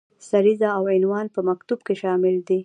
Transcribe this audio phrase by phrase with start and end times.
[0.29, 2.59] سریزه او عنوان په مکتوب کې شامل دي.